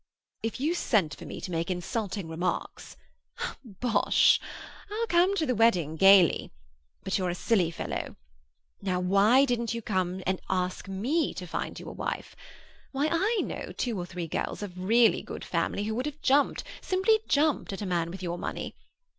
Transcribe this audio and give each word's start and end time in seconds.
"If 0.41 0.59
you 0.59 0.73
sent 0.73 1.13
for 1.13 1.27
me 1.27 1.39
to 1.41 1.51
make 1.51 1.69
insulting 1.69 2.27
remarks—" 2.27 2.97
"Bosh! 3.63 4.39
I'll 4.89 5.05
come 5.05 5.35
to 5.35 5.45
the 5.45 5.53
wedding 5.53 5.95
gaily. 5.95 6.51
But 7.03 7.19
you're 7.19 7.29
a 7.29 7.35
silly 7.35 7.69
fellow. 7.69 8.15
Now, 8.81 8.99
why 8.99 9.45
didn't 9.45 9.75
you 9.75 9.83
come 9.83 10.23
and 10.25 10.41
ask 10.49 10.87
me 10.87 11.35
to 11.35 11.45
find 11.45 11.79
you 11.79 11.85
a 11.87 11.91
wife? 11.93 12.35
Why, 12.91 13.09
I 13.11 13.41
know 13.43 13.73
two 13.77 13.95
or 13.99 14.07
three 14.07 14.25
girls 14.25 14.63
of 14.63 14.73
really 14.85 15.21
good 15.21 15.45
family 15.45 15.83
who 15.83 15.93
would 15.93 16.07
have 16.07 16.19
jumped, 16.23 16.63
simply 16.81 17.19
jumped, 17.27 17.71
at 17.71 17.83
a 17.83 17.85
man 17.85 18.09
with 18.09 18.23
your 18.23 18.39
money. 18.39 18.73